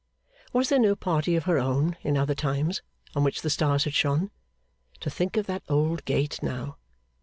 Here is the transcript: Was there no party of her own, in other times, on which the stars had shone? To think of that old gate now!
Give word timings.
Was 0.51 0.69
there 0.69 0.79
no 0.79 0.95
party 0.95 1.35
of 1.35 1.43
her 1.43 1.59
own, 1.59 1.95
in 2.01 2.17
other 2.17 2.33
times, 2.33 2.81
on 3.15 3.23
which 3.23 3.43
the 3.43 3.51
stars 3.51 3.83
had 3.83 3.93
shone? 3.93 4.31
To 5.01 5.11
think 5.11 5.37
of 5.37 5.45
that 5.45 5.61
old 5.69 6.05
gate 6.05 6.39
now! 6.41 6.77